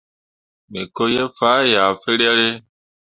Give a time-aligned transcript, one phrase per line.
[0.71, 2.47] Me ko ye faa yah firere.